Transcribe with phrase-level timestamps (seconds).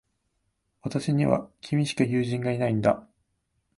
[0.81, 3.07] 私には、君しか友人がいないんだ。